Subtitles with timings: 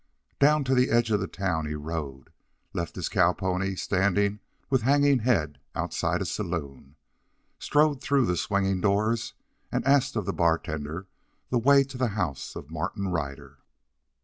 [0.39, 2.31] Down to the edge of the town he rode,
[2.73, 6.95] left his cow pony standing with hanging head outside a saloon,
[7.59, 9.35] strode through the swinging doors,
[9.71, 11.05] and asked of the bartender
[11.51, 13.59] the way to the house of Martin Ryder.